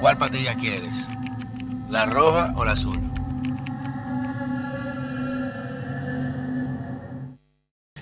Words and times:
¿Cuál 0.00 0.16
patilla 0.16 0.54
quieres? 0.54 1.06
¿La 1.90 2.06
roja 2.06 2.54
o 2.56 2.64
la 2.64 2.72
azul? 2.72 2.98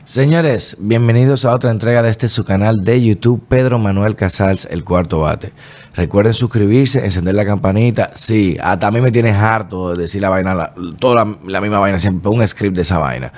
Señores, 0.05 0.77
bienvenidos 0.79 1.45
a 1.45 1.53
otra 1.53 1.73
entrega 1.73 2.03
de 2.03 2.11
este 2.11 2.29
su 2.29 2.45
canal 2.45 2.85
de 2.85 3.03
YouTube, 3.05 3.45
Pedro 3.49 3.81
Manuel 3.81 4.15
Casals, 4.15 4.69
el 4.71 4.85
cuarto 4.85 5.19
bate. 5.21 5.53
Recuerden 5.97 6.35
suscribirse, 6.35 7.05
encender 7.05 7.35
la 7.35 7.45
campanita. 7.45 8.13
Sí, 8.15 8.57
hasta 8.63 8.87
a 8.87 8.91
mí 8.93 9.01
me 9.01 9.11
tienes 9.11 9.35
harto 9.35 9.95
de 9.95 10.05
decir 10.05 10.23
la 10.23 10.29
vaina, 10.29 10.73
toda 11.01 11.27
la, 11.45 11.61
misma 11.61 11.81
vaina, 11.81 11.99
siempre 11.99 12.31
un 12.31 12.47
script 12.47 12.77
de 12.77 12.83
esa 12.83 12.99
vaina. 12.99 13.33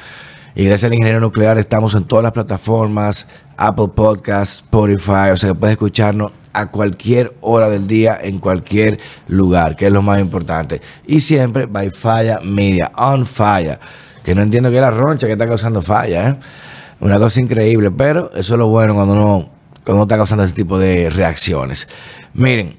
Y 0.54 0.66
gracias 0.66 0.90
al 0.90 0.94
ingeniero 0.94 1.20
nuclear 1.20 1.56
estamos 1.56 1.94
en 1.94 2.04
todas 2.04 2.22
las 2.22 2.32
plataformas, 2.32 3.26
Apple 3.56 3.88
Podcasts, 3.94 4.56
Spotify, 4.56 5.30
o 5.32 5.36
sea 5.38 5.50
que 5.50 5.54
puedes 5.54 5.72
escucharnos 5.72 6.32
a 6.52 6.70
cualquier 6.70 7.36
hora 7.40 7.68
del 7.68 7.86
día, 7.86 8.18
en 8.20 8.38
cualquier 8.38 8.98
lugar, 9.28 9.76
que 9.76 9.86
es 9.86 9.92
lo 9.92 10.02
más 10.02 10.20
importante. 10.20 10.80
Y 11.06 11.20
siempre 11.20 11.66
by 11.66 11.90
Falla 11.90 12.40
Media, 12.42 12.90
on 12.96 13.24
fire 13.24 13.78
que 14.22 14.34
no 14.34 14.42
entiendo 14.42 14.70
qué 14.70 14.76
es 14.76 14.82
la 14.82 14.90
roncha 14.90 15.26
que 15.26 15.32
está 15.32 15.46
causando 15.46 15.82
falla, 15.82 16.30
¿eh? 16.30 16.36
Una 17.00 17.18
cosa 17.18 17.40
increíble, 17.40 17.90
pero 17.90 18.30
eso 18.34 18.54
es 18.54 18.58
lo 18.58 18.68
bueno 18.68 18.94
cuando 18.94 19.14
uno, 19.14 19.50
cuando 19.84 20.02
está 20.02 20.16
causando 20.16 20.44
ese 20.44 20.52
tipo 20.52 20.78
de 20.78 21.08
reacciones. 21.08 21.88
Miren, 22.34 22.76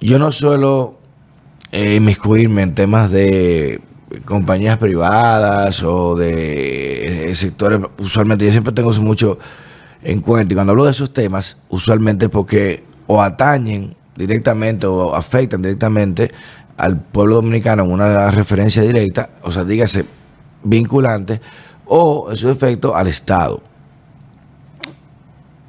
yo 0.00 0.18
no 0.18 0.30
suelo 0.30 0.98
eh, 1.72 1.96
inmiscuirme 1.96 2.62
en 2.62 2.74
temas 2.74 3.10
de 3.10 3.80
compañías 4.24 4.78
privadas 4.78 5.82
o 5.82 6.14
de 6.14 7.30
eh, 7.30 7.34
sectores, 7.34 7.80
usualmente 7.98 8.44
yo 8.44 8.52
siempre 8.52 8.72
tengo 8.72 8.92
mucho 8.92 9.38
en 10.02 10.20
cuenta 10.20 10.52
y 10.52 10.56
cuando 10.56 10.72
hablo 10.72 10.84
de 10.84 10.90
esos 10.90 11.12
temas, 11.12 11.58
usualmente 11.68 12.28
porque 12.28 12.84
o 13.06 13.20
atañen 13.20 13.94
directamente 14.16 14.86
o 14.86 15.14
afectan 15.14 15.62
directamente 15.62 16.30
al 16.76 16.98
pueblo 16.98 17.36
dominicano 17.36 17.84
en 17.84 17.92
una 17.92 18.30
referencia 18.30 18.82
directa, 18.82 19.30
o 19.42 19.52
sea, 19.52 19.64
dígase 19.64 20.04
vinculante 20.64 21.40
o 21.86 22.28
en 22.30 22.36
su 22.36 22.50
efecto 22.50 22.94
al 22.94 23.06
Estado. 23.08 23.62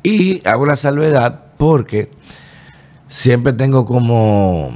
Y 0.01 0.45
hago 0.47 0.65
la 0.65 0.75
salvedad 0.75 1.39
porque 1.57 2.09
siempre 3.07 3.53
tengo 3.53 3.85
como, 3.85 4.71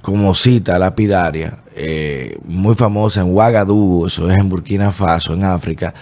como 0.00 0.34
cita 0.34 0.78
lapidaria, 0.78 1.58
eh, 1.74 2.38
muy 2.44 2.74
famosa 2.74 3.22
en 3.22 3.28
Ouagadougou, 3.28 4.06
eso 4.06 4.30
es 4.30 4.38
en 4.38 4.48
Burkina 4.48 4.92
Faso, 4.92 5.34
en 5.34 5.44
África, 5.44 5.94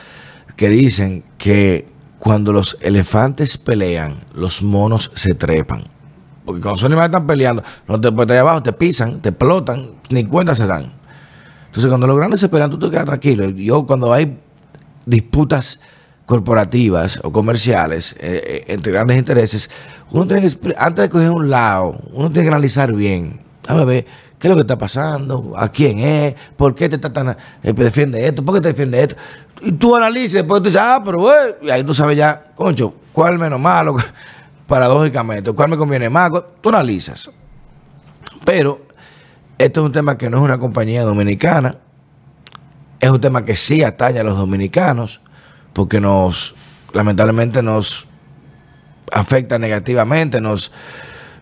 que 0.56 0.68
dicen 0.68 1.24
que 1.38 1.86
cuando 2.20 2.52
los 2.52 2.76
elefantes 2.82 3.56
pelean, 3.56 4.16
los 4.34 4.62
monos 4.62 5.10
se 5.14 5.34
trepan. 5.34 5.84
Porque 6.44 6.60
cuando 6.60 6.76
los 6.76 6.84
animales 6.84 7.08
están 7.08 7.26
peleando, 7.26 7.62
no 7.88 7.98
te 7.98 8.12
puedes 8.12 8.38
abajo, 8.38 8.62
te 8.62 8.74
pisan, 8.74 9.20
te 9.20 9.30
explotan, 9.30 9.92
ni 10.10 10.24
cuenta 10.26 10.54
se 10.54 10.66
dan. 10.66 10.92
Entonces, 11.66 11.88
cuando 11.88 12.06
los 12.06 12.18
grandes 12.18 12.41
se 12.41 12.50
pelean, 12.50 12.70
tú 12.70 12.78
te 12.78 12.91
quedas 12.91 13.06
tranquilo. 13.06 13.48
Yo, 13.48 13.86
cuando 13.86 14.12
hay 14.12 14.38
disputas 15.06 15.80
corporativas 16.26 17.18
o 17.24 17.32
comerciales 17.32 18.12
eh, 18.20 18.42
eh, 18.44 18.64
entre 18.68 18.92
grandes 18.92 19.16
intereses, 19.16 19.70
uno 20.10 20.26
tiene 20.26 20.42
que, 20.42 20.74
antes 20.76 21.04
de 21.04 21.08
coger 21.08 21.30
un 21.30 21.48
lado, 21.48 21.98
uno 22.12 22.30
tiene 22.30 22.50
que 22.50 22.54
analizar 22.54 22.92
bien. 22.92 23.41
Déjame 23.62 23.84
ver 23.86 24.06
qué 24.41 24.48
es 24.48 24.50
lo 24.50 24.56
que 24.56 24.62
está 24.62 24.78
pasando, 24.78 25.52
a 25.55 25.69
quién 25.69 25.98
es, 25.98 26.34
por 26.56 26.74
qué 26.74 26.88
te 26.88 26.96
está 26.96 27.12
tan, 27.12 27.36
eh, 27.62 27.72
defiende 27.74 28.27
esto, 28.27 28.42
por 28.42 28.55
qué 28.55 28.62
te 28.62 28.69
defiende 28.69 29.02
esto. 29.02 29.14
Y 29.60 29.72
tú 29.72 29.94
analices, 29.94 30.32
después 30.32 30.62
tú 30.62 30.70
dices, 30.70 30.80
ah, 30.82 31.02
pero 31.05 31.19
bueno, 31.19 31.56
y 31.60 31.69
ahí 31.69 31.84
tú 31.84 31.92
sabes 31.92 32.16
ya, 32.16 32.52
concho, 32.55 32.94
cuál 33.12 33.38
menos 33.38 33.60
malo, 33.60 33.97
paradójicamente, 34.66 35.52
cuál 35.52 35.69
me 35.69 35.77
conviene 35.77 36.08
más, 36.08 36.32
tú 36.62 36.70
analizas. 36.70 37.30
Pero 38.42 38.81
esto 39.59 39.81
es 39.81 39.87
un 39.87 39.92
tema 39.92 40.16
que 40.16 40.31
no 40.31 40.38
es 40.38 40.43
una 40.43 40.59
compañía 40.59 41.03
dominicana, 41.03 41.76
es 42.98 43.10
un 43.10 43.20
tema 43.20 43.44
que 43.44 43.56
sí 43.56 43.82
atañe 43.82 44.20
a 44.20 44.25
los 44.25 44.38
dominicanos, 44.38 45.20
porque 45.75 46.00
nos, 46.00 46.54
lamentablemente, 46.94 47.62
nos 47.62 48.06
afecta 49.12 49.59
negativamente, 49.59 50.41
nos, 50.41 50.72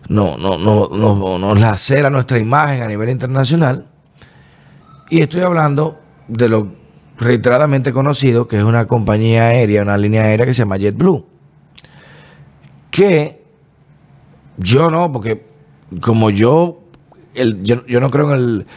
no, 0.07 0.37
no, 0.37 0.57
no, 0.57 1.37
nos 1.37 1.59
lacera 1.59 2.09
nuestra 2.09 2.39
imagen 2.39 2.81
a 2.81 2.87
nivel 2.87 3.09
internacional. 3.09 3.87
Y 5.09 5.21
estoy 5.21 5.41
hablando 5.41 5.99
de 6.27 6.49
lo 6.49 6.67
reiteradamente 7.17 7.91
conocido, 7.91 8.47
que 8.47 8.57
es 8.57 8.63
una 8.63 8.87
compañía 8.87 9.47
aérea, 9.47 9.81
una 9.81 9.97
línea 9.97 10.23
aérea 10.23 10.45
que 10.45 10.53
se 10.53 10.59
llama 10.59 10.77
JetBlue. 10.77 11.25
Que 12.91 13.43
yo 14.57 14.89
no, 14.89 15.11
porque 15.11 15.45
como 15.99 16.29
yo 16.29 16.79
yo, 17.33 17.99
no 17.99 18.11
creo 18.11 18.33
en 18.33 18.39
el, 18.39 18.67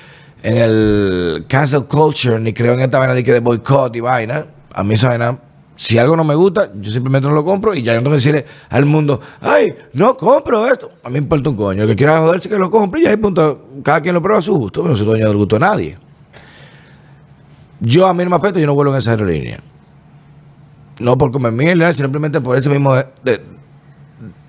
en 0.43 0.57
el 0.57 1.45
cancel 1.49 1.85
culture, 1.85 2.39
ni 2.39 2.53
creo 2.53 2.75
en 2.75 2.81
esta 2.81 2.99
vaina 2.99 3.15
de 3.15 3.25
que 3.25 3.33
de 3.33 3.41
boicot 3.41 3.95
y 3.97 4.01
vaina. 4.01 4.47
A 4.73 4.83
mí 4.83 4.95
esa 4.95 5.09
vaina, 5.09 5.39
si 5.75 5.99
algo 5.99 6.17
no 6.17 6.25
me 6.25 6.35
gusta, 6.35 6.71
yo 6.75 6.93
simplemente 6.93 7.29
no 7.29 7.35
lo 7.35 7.45
compro 7.45 7.75
y 7.75 7.83
ya 7.83 7.99
no 8.01 8.11
decirle 8.11 8.45
al 8.69 8.85
mundo, 8.85 9.21
ay, 9.41 9.75
no 9.95 10.17
compro 10.17 10.67
esto. 10.67 10.93
A 11.03 11.09
mí 11.09 11.15
me 11.15 11.19
importa 11.19 11.51
un 11.51 11.57
coño. 11.57 11.83
El 11.83 11.89
que 11.89 11.97
quiera 11.97 12.21
joderse 12.21 12.49
que 12.49 12.59
lo 12.59 12.71
compre 12.71 13.01
y 13.01 13.07
ahí 13.07 13.17
punto, 13.17 13.69
cada 13.83 14.01
quien 14.01 14.15
lo 14.15 14.23
prueba 14.23 14.39
a 14.39 14.43
su 14.43 14.55
gusto. 14.55 14.83
No 14.83 14.95
soy 14.95 15.07
dueño 15.07 15.27
del 15.27 15.37
gusto 15.37 15.57
de 15.57 15.61
nadie. 15.61 15.99
Yo 17.81 18.07
a 18.07 18.15
mí 18.15 18.23
no 18.23 18.31
me 18.31 18.37
afecta, 18.37 18.61
yo 18.61 18.67
no 18.67 18.75
vuelvo 18.75 18.93
en 18.93 18.99
esa 18.99 19.13
aerolínea. 19.13 19.61
No 21.01 21.17
por 21.17 21.33
comer 21.33 21.53
mierda, 21.53 21.93
simplemente 21.93 22.41
por 22.41 22.57
ese 22.57 22.69
mismo 22.69 22.95
de, 22.95 23.41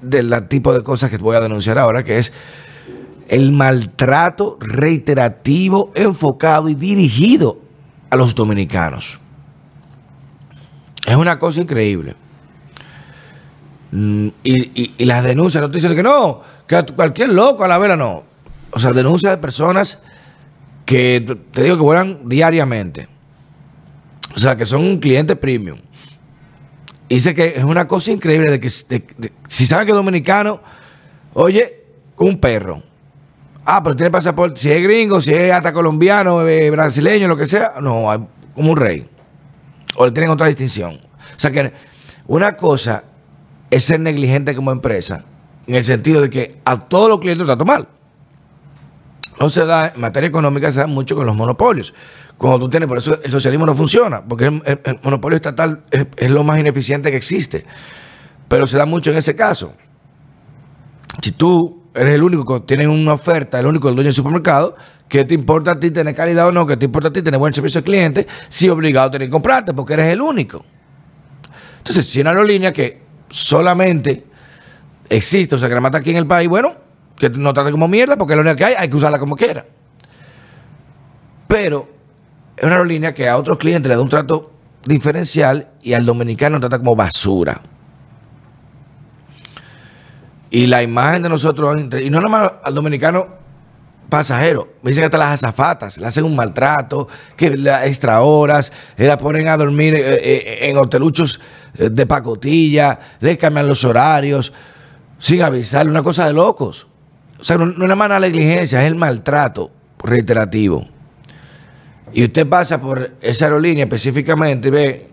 del 0.01 0.47
tipo 0.49 0.73
de 0.73 0.83
cosas 0.83 1.09
que 1.09 1.17
voy 1.17 1.35
a 1.35 1.39
denunciar 1.39 1.79
ahora, 1.79 2.03
que 2.03 2.19
es 2.19 2.33
el 3.29 3.53
maltrato 3.53 4.57
reiterativo, 4.59 5.91
enfocado 5.95 6.69
y 6.69 6.75
dirigido 6.75 7.57
a 8.09 8.17
los 8.17 8.35
dominicanos. 8.35 9.19
Es 11.05 11.15
una 11.15 11.39
cosa 11.39 11.61
increíble. 11.61 12.15
Mm, 13.91 14.29
y, 14.43 15.05
las 15.05 15.23
denuncias, 15.23 15.61
no 15.61 15.69
te 15.69 15.77
dicen 15.77 15.95
que 15.95 16.03
no, 16.03 16.41
que 16.67 16.83
cualquier 16.95 17.29
loco 17.29 17.63
a 17.63 17.67
la 17.67 17.77
vela 17.77 17.95
no. 17.95 18.23
O 18.71 18.79
sea, 18.79 18.91
denuncias 18.91 19.31
de 19.31 19.37
personas 19.37 19.99
que 20.85 21.37
te 21.51 21.63
digo 21.63 21.75
que 21.77 21.83
vuelan 21.83 22.27
diariamente. 22.27 23.07
O 24.35 24.39
sea, 24.39 24.55
que 24.55 24.65
son 24.65 24.81
un 24.81 24.99
cliente 24.99 25.35
premium. 25.35 25.79
Dice 27.07 27.35
que 27.35 27.53
es 27.55 27.63
una 27.63 27.87
cosa 27.87 28.11
increíble 28.11 28.51
de 28.51 28.59
que 28.59 28.69
si 28.69 29.67
saben 29.67 29.85
que 29.85 29.91
es 29.91 29.95
dominicano, 29.95 30.61
oye, 31.33 31.83
un 32.17 32.39
perro 32.39 32.81
Ah, 33.65 33.81
pero 33.81 33.95
tiene 33.95 34.11
pasaporte. 34.11 34.59
Si 34.59 34.71
es 34.71 34.83
gringo, 34.83 35.21
si 35.21 35.33
es 35.33 35.53
hasta 35.53 35.71
colombiano, 35.71 36.45
eh, 36.47 36.69
brasileño, 36.69 37.27
lo 37.27 37.37
que 37.37 37.45
sea, 37.45 37.73
no, 37.81 38.29
como 38.53 38.71
un 38.71 38.77
rey. 38.77 39.07
O 39.95 40.05
le 40.05 40.11
tienen 40.11 40.31
otra 40.31 40.47
distinción. 40.47 40.95
O 40.95 41.39
sea 41.39 41.51
que 41.51 41.73
una 42.27 42.55
cosa 42.55 43.03
es 43.69 43.83
ser 43.83 43.99
negligente 43.99 44.55
como 44.55 44.71
empresa, 44.71 45.23
en 45.67 45.75
el 45.75 45.83
sentido 45.83 46.21
de 46.21 46.29
que 46.29 46.59
a 46.65 46.79
todos 46.79 47.09
los 47.09 47.19
clientes 47.19 47.45
trato 47.45 47.65
mal. 47.65 47.87
No 49.39 49.49
se 49.49 49.65
da, 49.65 49.91
en 49.95 49.99
materia 49.99 50.27
económica 50.27 50.71
se 50.71 50.79
da 50.79 50.87
mucho 50.87 51.15
con 51.15 51.25
los 51.25 51.35
monopolios. 51.35 51.93
Cuando 52.37 52.59
tú 52.59 52.69
tienes, 52.69 52.87
por 52.87 52.97
eso 52.97 53.19
el 53.23 53.31
socialismo 53.31 53.65
no 53.65 53.73
funciona, 53.73 54.23
porque 54.23 54.45
el, 54.45 54.99
monopolio 55.03 55.35
estatal 55.35 55.83
es 55.91 56.29
lo 56.29 56.43
más 56.43 56.59
ineficiente 56.59 57.09
que 57.09 57.17
existe. 57.17 57.65
Pero 58.47 58.67
se 58.67 58.77
da 58.77 58.85
mucho 58.85 59.11
en 59.11 59.17
ese 59.17 59.35
caso. 59.35 59.73
Si 61.21 61.31
tú 61.31 61.83
eres 61.95 62.15
el 62.15 62.23
único 62.23 62.45
que 62.45 62.65
tiene 62.65 62.87
una 62.87 63.13
oferta, 63.13 63.59
el 63.59 63.65
único 63.65 63.89
el 63.89 63.95
dueño 63.95 64.07
del 64.07 64.15
supermercado, 64.15 64.75
¿qué 65.13 65.25
te 65.25 65.35
importa 65.35 65.73
a 65.73 65.79
ti 65.79 65.91
tener 65.91 66.15
calidad 66.15 66.47
o 66.47 66.51
no? 66.51 66.65
¿Qué 66.65 66.75
te 66.75 66.85
importa 66.85 67.09
a 67.09 67.13
ti 67.13 67.21
tener 67.21 67.39
buen 67.39 67.53
servicio 67.53 67.77
al 67.77 67.83
cliente? 67.83 68.25
Si 68.49 68.67
obligado 68.67 69.09
a 69.09 69.11
tener 69.11 69.27
que 69.27 69.31
comprarte, 69.31 69.71
porque 69.71 69.93
eres 69.93 70.07
el 70.07 70.19
único. 70.19 70.65
Entonces, 71.77 72.07
si 72.07 72.21
una 72.21 72.31
aerolínea 72.31 72.73
que 72.73 73.03
solamente 73.29 74.25
existe, 75.07 75.53
o 75.53 75.59
sea, 75.59 75.69
que 75.69 75.75
la 75.75 75.81
mata 75.81 75.99
aquí 75.99 76.09
en 76.09 76.17
el 76.17 76.25
país, 76.25 76.49
bueno, 76.49 76.73
que 77.15 77.29
no 77.29 77.53
trate 77.53 77.69
como 77.69 77.87
mierda, 77.87 78.17
porque 78.17 78.33
es 78.33 78.37
la 78.37 78.41
única 78.41 78.55
que 78.55 78.65
hay, 78.65 78.73
hay 78.75 78.89
que 78.89 78.95
usarla 78.95 79.19
como 79.19 79.35
quiera. 79.35 79.63
Pero 81.45 81.87
es 82.57 82.63
una 82.63 82.73
aerolínea 82.73 83.13
que 83.13 83.29
a 83.29 83.37
otros 83.37 83.59
clientes 83.59 83.87
le 83.87 83.95
da 83.95 84.01
un 84.01 84.09
trato 84.09 84.51
diferencial 84.83 85.73
y 85.83 85.93
al 85.93 86.07
dominicano 86.07 86.59
trata 86.59 86.79
como 86.79 86.95
basura. 86.95 87.61
Y 90.49 90.65
la 90.65 90.81
imagen 90.81 91.21
de 91.21 91.29
nosotros, 91.29 91.79
y 92.01 92.09
no 92.09 92.19
nomás 92.19 92.53
al 92.63 92.73
dominicano 92.73 93.42
pasajero, 94.13 94.73
me 94.83 94.91
dicen 94.91 95.05
hasta 95.05 95.17
las 95.17 95.43
azafatas 95.43 95.97
le 95.97 96.05
hacen 96.05 96.23
un 96.23 96.35
maltrato, 96.35 97.07
que 97.35 97.57
la 97.57 97.87
extra 97.87 98.21
horas, 98.21 98.71
la 98.95 99.17
ponen 99.17 99.47
a 99.47 99.57
dormir 99.57 99.95
eh, 99.95 100.19
eh, 100.21 100.69
en 100.69 100.77
hoteluchos 100.77 101.41
eh, 101.79 101.89
de 101.89 102.05
pacotilla, 102.05 102.99
le 103.21 103.39
cambian 103.39 103.67
los 103.67 103.83
horarios, 103.83 104.53
sin 105.17 105.41
avisarle, 105.41 105.89
una 105.89 106.03
cosa 106.03 106.27
de 106.27 106.33
locos. 106.33 106.85
O 107.39 107.43
sea, 107.43 107.57
no, 107.57 107.71
es 107.71 107.75
nada 107.75 107.95
más 107.95 108.07
la 108.07 108.19
negligencia, 108.19 108.81
es 108.81 108.85
el 108.85 108.93
maltrato 108.93 109.71
reiterativo. 110.03 110.87
Y 112.13 112.25
usted 112.25 112.47
pasa 112.47 112.79
por 112.79 113.13
esa 113.19 113.45
aerolínea 113.45 113.85
específicamente 113.85 114.67
y 114.67 114.71
ve 114.71 115.09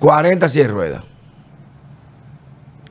40 0.00 0.48
de 0.48 0.66
ruedas. 0.66 1.04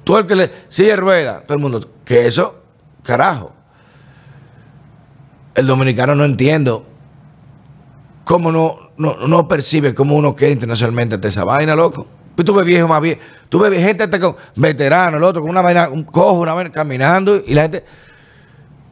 Tú 0.05 0.15
el 0.15 0.25
que 0.25 0.35
le 0.37 0.49
sigue 0.69 0.95
rueda, 0.95 1.41
todo 1.41 1.55
el 1.55 1.61
mundo, 1.61 1.91
que 2.05 2.25
eso, 2.25 2.63
carajo. 3.03 3.60
El 5.55 5.67
dominicano 5.67 6.15
no 6.15 6.25
entiendo 6.25 6.85
cómo 8.23 8.51
no, 8.51 8.91
no, 8.97 9.47
percibe 9.47 9.93
cómo 9.93 10.15
uno 10.15 10.35
queda 10.35 10.51
internacionalmente 10.51 11.15
ante 11.15 11.27
esa 11.27 11.43
vaina, 11.43 11.75
loco. 11.75 12.07
Pues 12.35 12.45
tú 12.45 12.53
ves 12.53 12.65
viejo 12.65 12.87
más 12.87 13.01
bien, 13.01 13.19
tú 13.49 13.59
ves 13.59 13.77
gente 13.83 14.03
hasta 14.03 14.19
con 14.19 14.35
veterano, 14.55 15.17
el 15.17 15.23
otro 15.23 15.41
con 15.41 15.51
una 15.51 15.61
vaina, 15.61 15.89
un 15.89 16.03
cojo, 16.03 16.39
una 16.39 16.53
vaina 16.53 16.71
caminando 16.71 17.41
y 17.45 17.53
la 17.53 17.63
gente, 17.63 17.83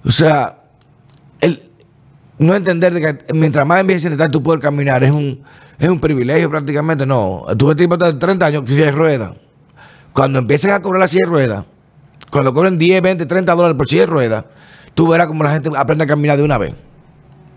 o 0.03 0.11
sea, 0.11 0.57
el 1.39 1.69
no 2.37 2.55
entender 2.55 2.93
de 2.93 3.01
que 3.01 3.33
mientras 3.33 3.65
más 3.65 3.79
envejeciente 3.79 4.15
estás 4.15 4.31
tú 4.31 4.43
puedes 4.43 4.61
caminar 4.61 5.03
es 5.03 5.11
un, 5.11 5.41
es 5.77 5.87
un 5.87 5.99
privilegio 5.99 6.49
prácticamente, 6.49 7.05
no. 7.05 7.45
Tú 7.57 7.67
ves 7.67 7.77
tipo 7.77 7.95
de 7.95 8.13
30 8.13 8.45
años 8.45 8.63
que 8.63 8.73
si 8.73 8.91
rueda. 8.91 9.33
Cuando 10.11 10.39
empiecen 10.39 10.71
a 10.71 10.81
cobrar 10.81 10.99
la 10.99 11.07
silla 11.07 11.25
de 11.25 11.29
ruedas, 11.29 11.65
cuando 12.29 12.53
cobren 12.53 12.77
10, 12.77 13.01
20, 13.01 13.25
30 13.25 13.55
dólares 13.55 13.77
por 13.77 13.87
silla 13.87 14.01
de 14.01 14.07
ruedas, 14.07 14.45
tú 14.99 15.07
verás 15.07 15.27
como 15.27 15.45
la 15.45 15.51
gente 15.51 15.69
aprende 15.77 16.03
a 16.03 16.07
caminar 16.07 16.35
de 16.35 16.43
una 16.43 16.57
vez. 16.57 16.73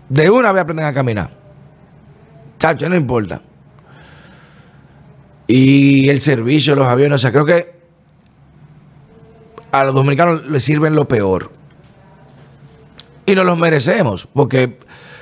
De 0.07 0.29
una 0.29 0.53
vez 0.53 0.61
aprenden 0.61 0.85
a 0.85 0.93
caminar. 0.93 1.29
Chacho, 2.57 2.87
no 2.87 2.95
importa. 2.95 3.41
Y 5.45 6.07
el 6.07 6.21
servicio, 6.21 6.73
los 6.73 6.87
aviones, 6.87 7.15
o 7.15 7.17
sea, 7.17 7.33
creo 7.33 7.43
que 7.43 7.75
a 9.73 9.83
los 9.83 9.93
dominicanos 9.93 10.45
les 10.45 10.63
sirven 10.63 10.95
lo 10.95 11.05
peor. 11.05 11.51
Y 13.25 13.35
nos 13.35 13.45
los 13.45 13.57
merecemos, 13.57 14.25
porque, 14.31 14.79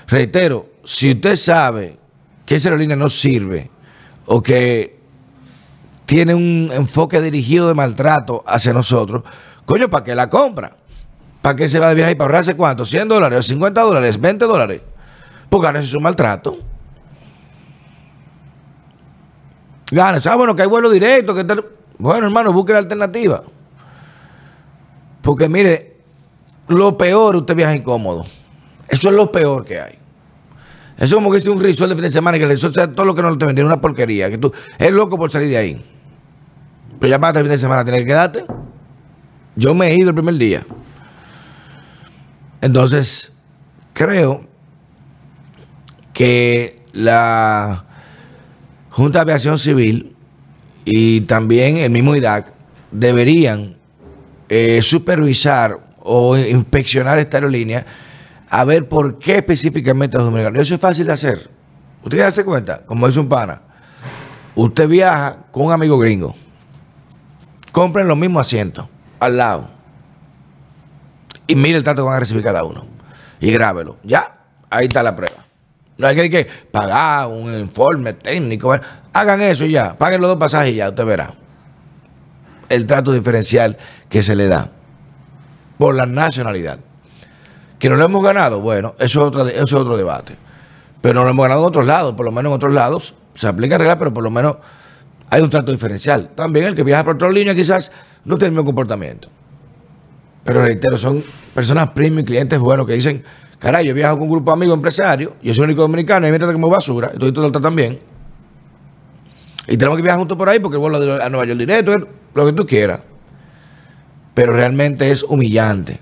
reitero, 0.08 0.70
si 0.84 1.14
usted 1.14 1.36
sabe 1.36 1.98
que 2.46 2.54
esa 2.54 2.70
aerolínea 2.70 2.96
no 2.96 3.10
sirve 3.10 3.72
o 4.28 4.44
que 4.44 5.00
tiene 6.06 6.36
un 6.36 6.70
enfoque 6.72 7.20
dirigido 7.20 7.68
de 7.68 7.74
maltrato 7.74 8.44
hacia 8.46 8.74
nosotros, 8.74 9.24
coño, 9.66 9.90
¿para 9.90 10.04
qué 10.04 10.14
la 10.14 10.30
compra? 10.30 10.81
¿Para 11.42 11.56
qué 11.56 11.68
se 11.68 11.80
va 11.80 11.90
de 11.90 11.96
viaje 11.96 12.16
para 12.16 12.28
ahorrarse 12.28 12.56
cuánto? 12.56 12.84
¿100 12.84 13.08
dólares? 13.08 13.52
¿50 13.52 13.74
dólares? 13.74 14.22
¿20 14.22 14.38
dólares? 14.38 14.82
Pues 15.50 15.64
ganes 15.64 15.94
un 15.94 16.04
maltrato. 16.04 16.58
Ganes. 19.92 20.26
Ah, 20.26 20.36
bueno, 20.36 20.56
que 20.56 20.62
hay 20.62 20.68
vuelo 20.68 20.90
directo. 20.90 21.36
Que 21.36 21.44
Bueno, 21.98 22.28
hermano, 22.28 22.54
busque 22.54 22.74
la 22.74 22.80
alternativa. 22.80 23.44
Porque 25.22 25.50
mire, 25.50 25.98
lo 26.68 26.98
peor, 26.98 27.36
usted 27.36 27.56
viaja 27.56 27.76
incómodo. 27.76 28.24
Eso 28.88 29.10
es 29.10 29.16
lo 29.16 29.32
peor 29.32 29.66
que 29.66 29.82
hay. 29.82 29.96
Eso 30.98 31.06
es 31.06 31.14
como 31.16 31.32
que 31.32 31.38
es 31.38 31.48
un 31.48 31.60
risol 31.60 31.90
de 31.90 31.96
fin 31.96 32.04
de 32.04 32.12
semana 32.12 32.38
y 32.38 32.40
que 32.40 32.44
el 32.44 32.52
resort 32.52 32.76
sea 32.76 32.92
todo 32.92 33.06
lo 33.06 33.16
que 33.16 33.22
no 33.22 33.38
te 33.38 33.46
vendieron, 33.46 33.72
una 33.72 33.82
porquería. 33.82 34.30
Que 34.30 34.38
tú 34.38 34.54
eres 34.78 34.94
loco 34.94 35.18
por 35.18 35.32
salir 35.32 35.50
de 35.50 35.58
ahí. 35.58 35.86
Pero 37.00 37.10
ya 37.10 37.20
para 37.20 37.40
el 37.40 37.46
fin 37.46 37.52
de 37.52 37.58
semana 37.58 37.84
tienes 37.84 38.02
que 38.02 38.08
quedarte. 38.08 38.46
Yo 39.56 39.74
me 39.74 39.90
he 39.90 39.96
ido 39.96 40.10
el 40.10 40.16
primer 40.16 40.36
día. 40.36 40.64
Entonces, 42.62 43.32
creo 43.94 44.42
que 46.14 46.84
la 46.94 47.86
Junta 48.90 49.20
de 49.20 49.22
Aviación 49.24 49.58
Civil 49.58 50.16
y 50.86 51.22
también 51.22 51.78
el 51.78 51.90
mismo 51.90 52.16
IDAC 52.16 52.54
deberían 52.92 53.76
eh, 54.50 54.82
supervisar 54.82 55.80
o 56.00 56.38
inspeccionar 56.38 57.20
esta 57.20 57.38
aerolínea 57.38 57.86
a 58.50 58.64
ver 58.64 58.88
por 58.90 59.18
qué 59.18 59.38
específicamente 59.38 60.18
los 60.18 60.26
dominicanos. 60.26 60.62
Eso 60.62 60.76
es 60.76 60.82
fácil 60.82 61.06
de 61.06 61.14
hacer. 61.14 61.50
Usted 62.04 62.18
ya 62.18 62.32
se 62.32 62.44
cuenta, 62.44 62.82
como 62.86 63.08
dice 63.08 63.20
un 63.20 63.30
pana. 63.30 63.62
Usted 64.56 64.88
viaja 64.88 65.38
con 65.52 65.66
un 65.66 65.72
amigo 65.72 65.98
gringo 65.98 66.36
compren 67.72 68.08
los 68.08 68.18
mismos 68.18 68.48
asientos 68.48 68.88
al 69.20 69.38
lado. 69.38 69.70
Y 71.48 71.56
mire 71.56 71.78
el 71.78 71.84
trato 71.84 72.04
que 72.04 72.08
van 72.08 72.18
a 72.18 72.20
recibir 72.20 72.44
cada 72.44 72.64
uno. 72.64 72.86
Y 73.40 73.52
grábelo. 73.52 73.98
Ya, 74.04 74.38
ahí 74.70 74.86
está 74.86 75.04
la 75.04 75.16
prueba. 75.16 75.46
No 75.98 76.08
hay 76.08 76.30
que, 76.30 76.48
pagar 76.72 77.28
un 77.28 77.54
informe 77.54 78.14
técnico. 78.14 78.74
Hagan 79.14 79.42
eso 79.42 79.66
y 79.66 79.72
ya. 79.72 79.98
Paguen 79.98 80.22
los 80.22 80.30
dos 80.30 80.40
pasajes 80.40 80.72
y 80.72 80.76
ya, 80.76 80.90
usted 80.90 81.06
verá. 81.06 81.34
El 82.70 82.86
trato 82.86 83.12
diferencial 83.12 83.78
que 84.10 84.24
se 84.24 84.36
le 84.36 84.48
da 84.48 84.72
por 85.78 85.96
la 85.96 86.06
nacionalidad. 86.06 86.80
Que 87.80 87.90
no 87.90 87.96
lo 87.96 88.06
hemos 88.06 88.24
ganado, 88.24 88.62
bueno, 88.62 88.94
eso 89.00 89.22
es 89.22 89.28
otro, 89.28 89.48
eso 89.48 89.64
es 89.64 89.74
otro 89.74 89.98
debate. 89.98 90.36
Pero 91.02 91.16
no 91.16 91.24
lo 91.24 91.32
hemos 91.32 91.44
ganado 91.44 91.62
en 91.62 91.68
otros 91.68 91.86
lados, 91.86 92.14
por 92.14 92.26
lo 92.26 92.32
menos 92.32 92.52
en 92.52 92.56
otros 92.56 92.74
lados 92.74 93.16
se 93.34 93.48
aplica 93.48 93.78
reglas, 93.78 93.98
pero 93.98 94.14
por 94.14 94.24
lo 94.24 94.30
menos 94.30 94.58
hay 95.30 95.42
un 95.42 95.50
trato 95.50 95.72
diferencial. 95.72 96.30
También 96.36 96.66
el 96.68 96.76
que 96.76 96.84
viaja 96.84 97.04
por 97.04 97.16
otra 97.16 97.32
línea 97.32 97.56
quizás 97.56 97.92
no 98.26 98.38
tiene 98.38 98.48
el 98.48 98.52
mismo 98.52 98.66
comportamiento. 98.66 99.30
Pero 100.44 100.64
reitero, 100.64 100.98
son 100.98 101.24
personas 101.54 101.90
premium 101.92 102.26
clientes 102.26 102.60
buenos 102.60 102.88
que 102.88 102.94
dicen, 102.94 103.24
caray, 103.60 103.86
yo 103.86 103.94
viajo 103.94 104.16
con 104.16 104.24
un 104.24 104.32
grupo 104.32 104.52
de 104.52 104.54
amigos 104.54 104.76
empresarios, 104.76 105.34
yo 105.42 105.54
soy 105.54 105.64
el 105.64 105.70
único 105.70 105.84
dominicano 105.84 106.28
y 106.28 106.32
me 106.32 106.40
tratan 106.40 106.56
como 106.56 106.70
basura, 106.70 107.12
y 107.14 107.18
todo 107.18 107.30
esto 107.30 107.52
tratan 107.52 107.76
bien. 107.76 108.00
Y 109.68 109.78
tenemos 109.78 109.98
que 109.98 110.04
viajar 110.04 110.20
juntos 110.20 110.38
por 110.38 110.50
ahí 110.50 110.60
porque 110.60 110.76
el 110.76 110.80
vuelo 110.80 110.98
a 110.98 111.30
Nueva 111.30 111.46
York 111.46 111.60
directo, 111.60 112.08
lo 112.34 112.46
que 112.46 112.54
tú 112.54 112.66
quieras. 112.66 113.02
Pero 114.34 114.54
realmente 114.54 115.12
es 115.12 115.24
humillante. 115.24 116.00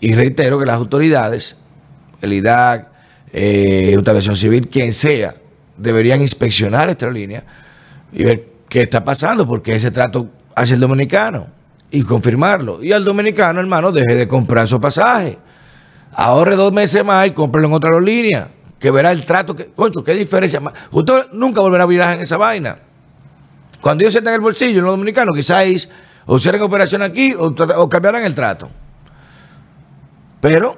Y 0.00 0.14
reitero 0.14 0.58
que 0.58 0.66
las 0.66 0.76
autoridades, 0.76 1.58
el 2.22 2.32
IDAC, 2.32 2.88
eh, 3.32 3.92
Junta 3.94 4.20
Civil, 4.20 4.68
quien 4.68 4.92
sea, 4.92 5.34
deberían 5.76 6.22
inspeccionar 6.22 6.88
esta 6.88 7.10
línea 7.10 7.44
y 8.12 8.24
ver 8.24 8.48
qué 8.68 8.82
está 8.82 9.04
pasando, 9.04 9.46
porque 9.46 9.74
ese 9.74 9.90
trato 9.90 10.30
hace 10.54 10.74
el 10.74 10.80
dominicano 10.80 11.48
y 11.90 12.02
confirmarlo. 12.02 12.82
Y 12.82 12.92
al 12.92 13.04
dominicano, 13.04 13.60
hermano, 13.60 13.92
deje 13.92 14.14
de 14.14 14.28
comprar 14.28 14.66
su 14.66 14.80
pasaje. 14.80 15.38
Ahorre 16.12 16.56
dos 16.56 16.72
meses 16.72 17.04
más 17.04 17.26
y 17.26 17.30
cómprelo 17.32 17.68
en 17.68 17.74
otra 17.74 17.90
aerolínea, 17.90 18.48
que 18.78 18.90
verá 18.90 19.12
el 19.12 19.24
trato. 19.24 19.54
Que, 19.54 19.66
concho, 19.66 20.02
qué 20.02 20.14
diferencia. 20.14 20.60
Usted 20.90 21.26
nunca 21.32 21.60
volverá 21.60 21.84
a 21.84 21.86
viajar 21.86 22.16
en 22.16 22.22
esa 22.22 22.36
vaina. 22.36 22.78
Cuando 23.80 24.02
ellos 24.02 24.16
en 24.16 24.26
el 24.26 24.40
bolsillo, 24.40 24.80
los 24.82 24.92
dominicanos, 24.92 25.36
quizás 25.36 25.88
o 26.26 26.38
cierren 26.38 26.62
operación 26.62 27.02
aquí 27.02 27.34
o, 27.34 27.46
o 27.46 27.88
cambiarán 27.88 28.24
el 28.24 28.34
trato. 28.34 28.68
Pero 30.40 30.76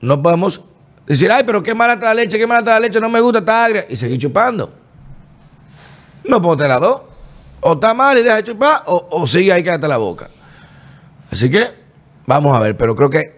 no 0.00 0.22
podemos 0.22 0.62
decir, 1.06 1.30
ay, 1.30 1.42
pero 1.44 1.62
qué 1.62 1.74
mala 1.74 1.96
la 1.96 2.14
leche, 2.14 2.38
qué 2.38 2.46
mala 2.46 2.62
la 2.62 2.80
leche, 2.80 3.00
no 3.00 3.08
me 3.08 3.20
gusta, 3.20 3.40
está 3.40 3.64
agria, 3.64 3.86
y 3.88 3.96
seguir 3.96 4.18
chupando. 4.18 4.72
No 6.24 6.40
puedo 6.40 6.56
tener 6.56 6.70
las 6.70 6.80
dos. 6.80 7.02
O 7.60 7.72
está 7.72 7.94
mal 7.94 8.16
y 8.18 8.22
deja 8.22 8.36
de 8.36 8.44
chupar, 8.44 8.82
o, 8.86 9.26
sigue 9.26 9.52
ahí 9.52 9.64
cállate 9.64 9.88
la 9.88 9.96
boca. 9.96 10.28
Así 11.30 11.50
que 11.50 11.68
vamos 12.26 12.56
a 12.56 12.60
ver, 12.60 12.76
pero 12.76 12.94
creo 12.94 13.10
que 13.10 13.36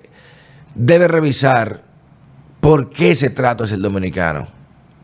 debe 0.75 1.09
revisar 1.09 1.83
por 2.61 2.91
qué 2.91 3.13
ese 3.13 3.31
trato 3.31 3.65
es 3.65 3.73
el 3.73 3.83
dominicano 3.83 4.49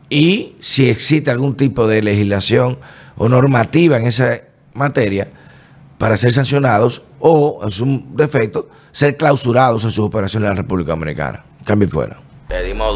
y 0.09 0.55
si 0.59 0.89
existe 0.89 1.31
algún 1.31 1.55
tipo 1.55 1.87
de 1.87 2.01
legislación 2.01 2.77
o 3.17 3.29
normativa 3.29 3.97
en 3.97 4.07
esa 4.07 4.41
materia 4.73 5.27
para 5.97 6.17
ser 6.17 6.33
sancionados 6.33 7.01
o, 7.19 7.61
en 7.63 7.71
su 7.71 8.05
defecto, 8.11 8.69
ser 8.91 9.17
clausurados 9.17 9.83
en 9.83 9.91
sus 9.91 10.05
operaciones 10.05 10.47
en 10.47 10.55
la 10.55 10.61
República 10.61 10.91
Dominicana. 10.91 11.43
Cambio 11.63 11.87
fuera. 11.87 12.17
Pedimos 12.47 12.93